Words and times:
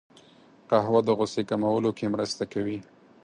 قهوه 0.69 1.01
د 1.05 1.09
غوسې 1.17 1.41
کمولو 1.49 1.91
کې 1.97 2.05
مرسته 2.13 2.43
کوي 2.53 2.79